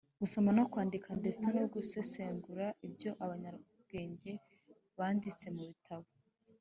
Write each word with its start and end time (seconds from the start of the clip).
gusoma 0.21 0.49
no 0.57 0.63
kwandika 0.71 1.09
ndetse 1.21 1.45
no 1.57 1.63
gusesengura 1.73 2.65
ibyo 2.87 3.11
abanyabwenge 3.23 4.31
banditse 4.97 5.45
mu 5.55 5.63
bitabo 5.69 6.07